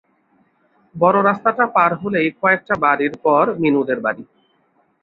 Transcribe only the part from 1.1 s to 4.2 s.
রাস্তাটা পার হলেই কয়েকটা বাড়ির পর মিনুদের